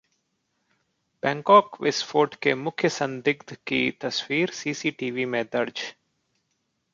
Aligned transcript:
Bangkok 1.23 1.77
विस्फोट 1.81 2.35
के 2.35 2.53
मुख्य 2.55 2.89
संदिग्ध 2.89 3.55
की 3.67 3.91
तस्वीर 3.91 4.49
सीसीटीवी 4.51 5.25
में 5.25 5.43
दर्ज 5.43 5.83